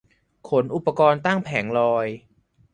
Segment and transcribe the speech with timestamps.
[0.49, 2.07] ขนอุปกรณ์ตั้งแผงลอย